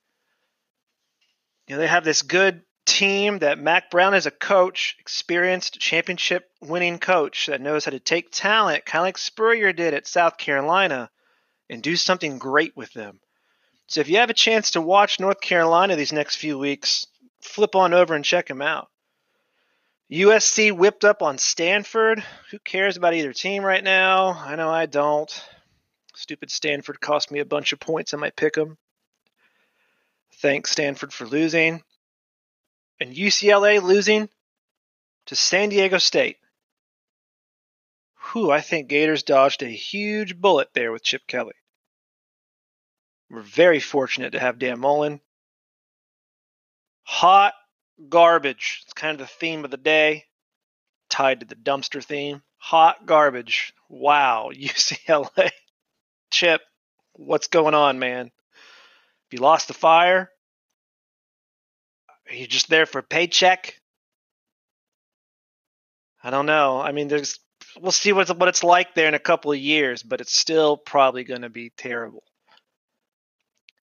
You 1.66 1.74
know, 1.74 1.80
they 1.80 1.88
have 1.88 2.04
this 2.04 2.22
good 2.22 2.62
team 2.84 3.40
that 3.40 3.58
Mack 3.58 3.90
Brown 3.90 4.14
is 4.14 4.26
a 4.26 4.30
coach, 4.30 4.96
experienced 5.00 5.80
championship 5.80 6.48
winning 6.60 6.98
coach 6.98 7.46
that 7.46 7.60
knows 7.60 7.84
how 7.84 7.90
to 7.90 7.98
take 7.98 8.30
talent, 8.30 8.86
kind 8.86 9.00
of 9.00 9.06
like 9.06 9.18
Spurrier 9.18 9.72
did 9.72 9.92
at 9.92 10.06
South 10.06 10.38
Carolina, 10.38 11.10
and 11.68 11.82
do 11.82 11.96
something 11.96 12.38
great 12.38 12.76
with 12.76 12.92
them. 12.92 13.20
So 13.88 14.00
if 14.00 14.08
you 14.08 14.18
have 14.18 14.30
a 14.30 14.34
chance 14.34 14.72
to 14.72 14.80
watch 14.80 15.20
North 15.20 15.40
Carolina 15.40 15.96
these 15.96 16.12
next 16.12 16.36
few 16.36 16.58
weeks, 16.58 17.06
flip 17.40 17.74
on 17.74 17.92
over 17.92 18.14
and 18.14 18.24
check 18.24 18.46
them 18.46 18.62
out. 18.62 18.88
USC 20.10 20.70
whipped 20.70 21.04
up 21.04 21.20
on 21.20 21.36
Stanford. 21.36 22.22
Who 22.50 22.60
cares 22.60 22.96
about 22.96 23.14
either 23.14 23.32
team 23.32 23.64
right 23.64 23.82
now? 23.82 24.28
I 24.28 24.54
know 24.54 24.70
I 24.70 24.86
don't. 24.86 25.30
Stupid 26.14 26.52
Stanford 26.52 27.00
cost 27.00 27.32
me 27.32 27.40
a 27.40 27.44
bunch 27.44 27.72
of 27.72 27.80
points 27.80 28.12
in 28.12 28.20
my 28.20 28.30
pick 28.30 28.56
'em. 28.56 28.78
Thanks 30.40 30.70
Stanford 30.70 31.12
for 31.12 31.26
losing. 31.26 31.82
And 33.00 33.14
UCLA 33.14 33.82
losing 33.82 34.28
to 35.26 35.36
San 35.36 35.70
Diego 35.70 35.98
State. 35.98 36.38
Whew, 38.32 38.50
I 38.50 38.60
think 38.60 38.88
Gators 38.88 39.22
dodged 39.22 39.62
a 39.62 39.68
huge 39.68 40.36
bullet 40.36 40.68
there 40.74 40.92
with 40.92 41.02
Chip 41.02 41.26
Kelly. 41.26 41.54
We're 43.30 43.42
very 43.42 43.80
fortunate 43.80 44.32
to 44.32 44.40
have 44.40 44.58
Dan 44.58 44.80
Mullen. 44.80 45.20
Hot 47.04 47.54
garbage. 48.08 48.82
It's 48.84 48.92
kind 48.92 49.20
of 49.20 49.26
the 49.26 49.32
theme 49.32 49.64
of 49.64 49.70
the 49.70 49.76
day, 49.76 50.24
tied 51.08 51.40
to 51.40 51.46
the 51.46 51.54
dumpster 51.54 52.04
theme. 52.04 52.42
Hot 52.58 53.06
garbage. 53.06 53.72
Wow, 53.88 54.50
UCLA. 54.54 55.50
Chip, 56.30 56.60
what's 57.12 57.48
going 57.48 57.74
on, 57.74 57.98
man? 57.98 58.30
You 59.30 59.40
lost 59.40 59.68
the 59.68 59.74
fire? 59.74 60.30
Are 62.28 62.34
you 62.34 62.46
just 62.46 62.68
there 62.68 62.86
for 62.86 62.98
a 62.98 63.02
paycheck? 63.02 63.80
I 66.22 66.30
don't 66.30 66.46
know. 66.46 66.80
I 66.80 66.92
mean, 66.92 67.08
there's 67.08 67.38
we'll 67.80 67.92
see 67.92 68.12
what 68.12 68.36
what 68.36 68.48
it's 68.48 68.64
like 68.64 68.94
there 68.94 69.08
in 69.08 69.14
a 69.14 69.18
couple 69.18 69.52
of 69.52 69.58
years, 69.58 70.02
but 70.02 70.20
it's 70.20 70.36
still 70.36 70.76
probably 70.76 71.24
going 71.24 71.42
to 71.42 71.50
be 71.50 71.70
terrible. 71.76 72.24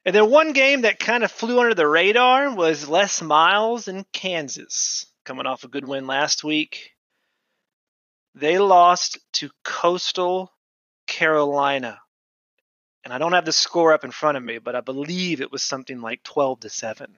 And 0.05 0.13
then 0.13 0.29
one 0.29 0.51
game 0.51 0.81
that 0.81 0.99
kind 0.99 1.23
of 1.23 1.31
flew 1.31 1.59
under 1.59 1.73
the 1.73 1.87
radar 1.87 2.53
was 2.53 2.89
Les 2.89 3.21
Miles 3.21 3.87
in 3.87 4.05
Kansas, 4.11 5.05
coming 5.23 5.45
off 5.45 5.63
a 5.63 5.69
good 5.69 5.87
win 5.87 6.07
last 6.07 6.43
week. 6.43 6.91
They 8.35 8.57
lost 8.57 9.19
to 9.33 9.49
Coastal 9.63 10.51
Carolina. 11.07 11.99
And 13.03 13.13
I 13.13 13.17
don't 13.17 13.33
have 13.33 13.45
the 13.45 13.51
score 13.51 13.93
up 13.93 14.05
in 14.05 14.11
front 14.11 14.37
of 14.37 14.43
me, 14.43 14.59
but 14.59 14.75
I 14.75 14.81
believe 14.81 15.41
it 15.41 15.51
was 15.51 15.61
something 15.61 16.01
like 16.01 16.23
12 16.23 16.61
to 16.61 16.69
7. 16.69 17.17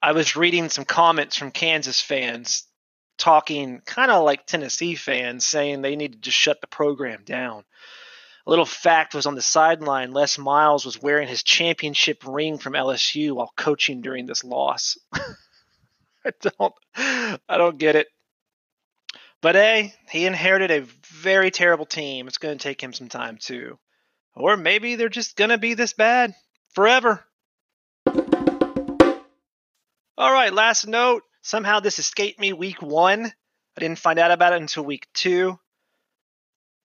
I 0.00 0.12
was 0.12 0.36
reading 0.36 0.68
some 0.68 0.84
comments 0.84 1.36
from 1.36 1.50
Kansas 1.50 2.00
fans 2.00 2.64
talking 3.18 3.80
kind 3.84 4.10
of 4.10 4.24
like 4.24 4.46
Tennessee 4.46 4.94
fans 4.94 5.46
saying 5.46 5.80
they 5.82 5.96
needed 5.96 6.24
to 6.24 6.30
shut 6.30 6.60
the 6.60 6.66
program 6.66 7.22
down. 7.24 7.64
A 8.44 8.50
little 8.50 8.64
fact 8.64 9.14
was 9.14 9.26
on 9.26 9.36
the 9.36 9.42
sideline, 9.42 10.12
Les 10.12 10.38
Miles 10.38 10.84
was 10.84 11.00
wearing 11.00 11.28
his 11.28 11.44
championship 11.44 12.24
ring 12.26 12.58
from 12.58 12.72
LSU 12.72 13.32
while 13.32 13.52
coaching 13.56 14.00
during 14.00 14.26
this 14.26 14.42
loss. 14.42 14.98
I 16.24 16.32
don't 16.40 16.74
I 17.48 17.56
don't 17.56 17.78
get 17.78 17.94
it. 17.94 18.08
But 19.42 19.56
A, 19.56 19.92
he 20.08 20.24
inherited 20.24 20.70
a 20.70 20.86
very 21.04 21.50
terrible 21.50 21.84
team. 21.84 22.28
It's 22.28 22.38
going 22.38 22.56
to 22.56 22.62
take 22.62 22.80
him 22.80 22.92
some 22.92 23.08
time 23.08 23.38
too. 23.38 23.78
Or 24.34 24.56
maybe 24.56 24.94
they're 24.94 25.08
just 25.08 25.36
going 25.36 25.50
to 25.50 25.58
be 25.58 25.74
this 25.74 25.92
bad 25.92 26.34
forever. 26.74 27.24
All 30.16 30.32
right, 30.32 30.52
last 30.52 30.86
note. 30.86 31.24
Somehow 31.42 31.80
this 31.80 31.98
escaped 31.98 32.38
me 32.38 32.52
week 32.52 32.80
one. 32.80 33.26
I 33.26 33.80
didn't 33.80 33.98
find 33.98 34.20
out 34.20 34.30
about 34.30 34.52
it 34.52 34.60
until 34.60 34.84
week 34.84 35.08
two. 35.12 35.58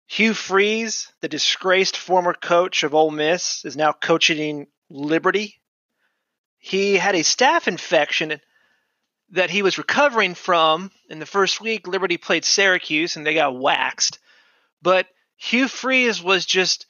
Hugh 0.08 0.34
Freeze, 0.34 1.14
the 1.22 1.28
disgraced 1.28 1.96
former 1.96 2.34
coach 2.34 2.82
of 2.82 2.96
Ole 2.96 3.12
Miss, 3.12 3.64
is 3.64 3.78
now 3.78 3.92
coaching 3.92 4.66
Liberty. 4.90 5.62
He 6.58 6.96
had 6.96 7.14
a 7.14 7.20
staph 7.20 7.68
infection 7.68 8.42
that 9.32 9.50
he 9.50 9.62
was 9.62 9.78
recovering 9.78 10.34
from 10.34 10.92
in 11.10 11.20
the 11.20 11.26
first 11.26 11.62
week. 11.62 11.88
Liberty 11.88 12.18
played 12.18 12.46
Syracuse 12.46 13.16
and 13.16 13.26
they 13.26 13.34
got 13.34 13.58
waxed. 13.58 14.20
But 14.82 15.08
Hugh 15.38 15.68
Freeze 15.68 16.22
was 16.22 16.46
just 16.46 16.86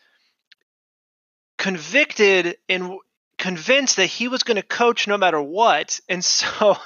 convicted 1.58 2.58
and 2.70 2.94
convinced 3.38 3.98
that 3.98 4.06
he 4.06 4.28
was 4.28 4.44
going 4.44 4.56
to 4.56 4.64
coach 4.64 5.08
no 5.08 5.18
matter 5.18 5.42
what. 5.42 6.00
And 6.08 6.24
so 6.26 6.78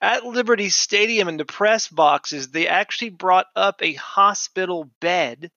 at 0.00 0.24
Liberty 0.24 0.68
Stadium 0.68 1.28
in 1.28 1.36
the 1.36 1.44
press 1.44 1.88
boxes, 1.88 2.48
they 2.48 2.68
actually 2.68 3.10
brought 3.10 3.46
up 3.54 3.82
a 3.82 3.94
hospital 3.94 4.90
bed 5.00 5.50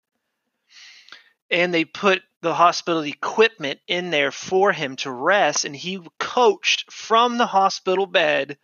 and 1.51 1.73
they 1.73 1.85
put 1.85 2.23
the 2.41 2.55
hospital 2.55 3.03
equipment 3.03 3.81
in 3.89 4.11
there 4.11 4.31
for 4.31 4.71
him 4.71 4.97
to 4.97 5.11
rest. 5.11 5.65
And 5.65 5.75
he 5.75 5.99
coached 6.19 6.93
from 6.93 7.39
the 7.39 7.47
hospital 7.47 8.07
bed 8.07 8.59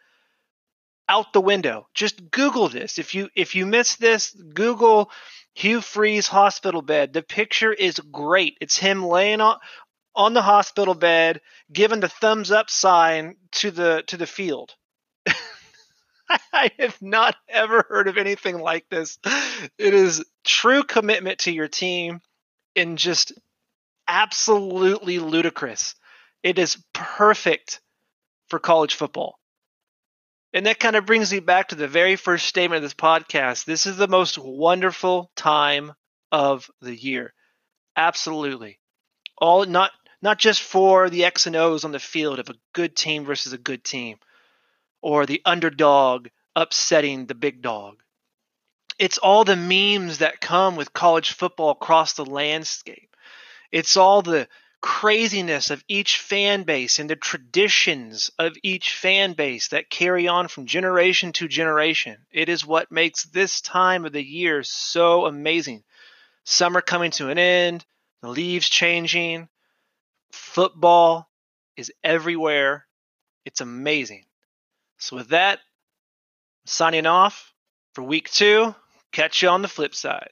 out 1.08 1.32
the 1.32 1.40
window. 1.40 1.88
Just 1.94 2.30
Google 2.30 2.68
this. 2.68 2.98
If 2.98 3.14
you 3.14 3.28
if 3.34 3.54
you 3.54 3.66
miss 3.66 3.96
this, 3.96 4.30
Google 4.30 5.10
Hugh 5.54 5.80
Freeze 5.80 6.26
hospital 6.26 6.82
bed. 6.82 7.12
The 7.12 7.22
picture 7.22 7.72
is 7.72 7.98
great. 7.98 8.56
It's 8.60 8.78
him 8.78 9.04
laying 9.04 9.40
on 9.40 9.58
on 10.16 10.32
the 10.32 10.42
hospital 10.42 10.94
bed, 10.94 11.40
giving 11.72 12.00
the 12.00 12.08
thumbs 12.08 12.50
up 12.50 12.70
sign 12.70 13.36
to 13.52 13.70
the 13.70 14.04
to 14.06 14.16
the 14.16 14.26
field. 14.26 14.74
I 16.52 16.70
have 16.78 17.00
not 17.02 17.36
ever 17.48 17.84
heard 17.88 18.08
of 18.08 18.16
anything 18.16 18.58
like 18.58 18.88
this. 18.88 19.18
It 19.78 19.94
is 19.94 20.24
true 20.44 20.82
commitment 20.82 21.40
to 21.40 21.52
your 21.52 21.68
team 21.68 22.20
and 22.76 22.98
just 22.98 23.32
absolutely 24.08 25.18
ludicrous. 25.18 25.94
It 26.42 26.58
is 26.58 26.82
perfect 26.92 27.80
for 28.48 28.58
college 28.58 28.94
football. 28.94 29.38
And 30.54 30.66
that 30.66 30.78
kind 30.78 30.94
of 30.94 31.04
brings 31.04 31.32
me 31.32 31.40
back 31.40 31.68
to 31.68 31.74
the 31.74 31.88
very 31.88 32.14
first 32.14 32.46
statement 32.46 32.76
of 32.76 32.82
this 32.82 32.94
podcast. 32.94 33.64
This 33.64 33.86
is 33.86 33.96
the 33.96 34.06
most 34.06 34.38
wonderful 34.38 35.32
time 35.34 35.92
of 36.30 36.70
the 36.80 36.94
year. 36.94 37.34
Absolutely. 37.96 38.78
All 39.36 39.66
not 39.66 39.90
not 40.22 40.38
just 40.38 40.62
for 40.62 41.10
the 41.10 41.24
X 41.24 41.48
and 41.48 41.56
O's 41.56 41.84
on 41.84 41.90
the 41.90 41.98
field 41.98 42.38
of 42.38 42.48
a 42.48 42.54
good 42.72 42.94
team 42.94 43.24
versus 43.24 43.52
a 43.52 43.58
good 43.58 43.82
team 43.82 44.18
or 45.02 45.26
the 45.26 45.42
underdog 45.44 46.28
upsetting 46.54 47.26
the 47.26 47.34
big 47.34 47.60
dog. 47.60 47.96
It's 48.96 49.18
all 49.18 49.42
the 49.42 49.56
memes 49.56 50.18
that 50.18 50.40
come 50.40 50.76
with 50.76 50.92
college 50.92 51.32
football 51.32 51.70
across 51.70 52.12
the 52.12 52.24
landscape. 52.24 53.16
It's 53.72 53.96
all 53.96 54.22
the 54.22 54.46
craziness 54.84 55.70
of 55.70 55.82
each 55.88 56.18
fan 56.18 56.62
base 56.62 56.98
and 56.98 57.08
the 57.08 57.16
traditions 57.16 58.30
of 58.38 58.54
each 58.62 58.92
fan 58.92 59.32
base 59.32 59.68
that 59.68 59.88
carry 59.88 60.28
on 60.28 60.46
from 60.46 60.66
generation 60.66 61.32
to 61.32 61.48
generation. 61.48 62.18
It 62.30 62.50
is 62.50 62.66
what 62.66 62.92
makes 62.92 63.24
this 63.24 63.62
time 63.62 64.04
of 64.04 64.12
the 64.12 64.22
year 64.22 64.62
so 64.62 65.24
amazing. 65.24 65.84
Summer 66.44 66.82
coming 66.82 67.12
to 67.12 67.30
an 67.30 67.38
end, 67.38 67.82
the 68.20 68.28
leaves 68.28 68.68
changing, 68.68 69.48
football 70.32 71.30
is 71.78 71.90
everywhere. 72.04 72.86
It's 73.46 73.62
amazing. 73.62 74.26
So, 74.98 75.16
with 75.16 75.28
that, 75.28 75.60
I'm 75.60 76.66
signing 76.66 77.06
off 77.06 77.54
for 77.94 78.02
week 78.02 78.30
two. 78.30 78.74
Catch 79.12 79.40
you 79.40 79.48
on 79.48 79.62
the 79.62 79.68
flip 79.68 79.94
side. 79.94 80.28